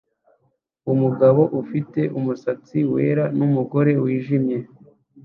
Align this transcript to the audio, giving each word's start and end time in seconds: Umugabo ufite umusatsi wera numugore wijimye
Umugabo 0.91 1.41
ufite 1.61 2.01
umusatsi 2.17 2.79
wera 2.93 3.25
numugore 3.37 3.91
wijimye 4.03 4.57